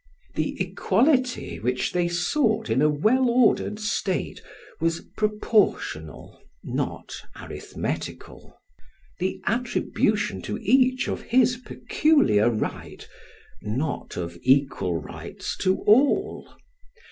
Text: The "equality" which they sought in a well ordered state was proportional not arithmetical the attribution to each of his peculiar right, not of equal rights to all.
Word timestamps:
The 0.33 0.59
"equality" 0.59 1.59
which 1.59 1.91
they 1.93 2.07
sought 2.07 2.71
in 2.71 2.81
a 2.81 2.89
well 2.89 3.29
ordered 3.29 3.79
state 3.79 4.41
was 4.79 5.01
proportional 5.15 6.41
not 6.63 7.13
arithmetical 7.39 8.59
the 9.19 9.39
attribution 9.45 10.41
to 10.41 10.57
each 10.59 11.07
of 11.07 11.21
his 11.21 11.57
peculiar 11.57 12.49
right, 12.49 13.07
not 13.61 14.17
of 14.17 14.39
equal 14.41 14.95
rights 14.99 15.55
to 15.57 15.83
all. 15.83 16.51